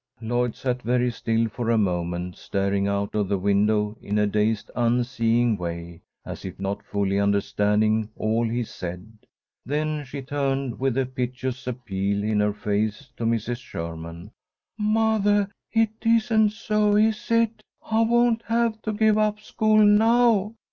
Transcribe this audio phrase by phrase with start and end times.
[0.19, 4.71] Lloyd sat very still for a moment, staring out of the window in a dazed,
[4.75, 9.07] unseeing way, as if not fully understanding all he said.
[9.63, 13.57] Then she turned with a piteous appeal in her face to Mrs.
[13.59, 14.31] Sherman.
[14.79, 17.61] "Mothah, it isn't so, is it?
[17.85, 20.55] I won't have to give up school now!